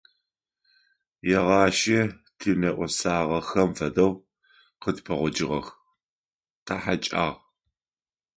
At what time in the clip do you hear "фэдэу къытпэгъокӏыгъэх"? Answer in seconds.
3.77-5.67